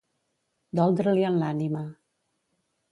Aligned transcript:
Doldre-l'hi 0.79 1.27
en 1.31 1.39
l'ànima. 1.43 1.87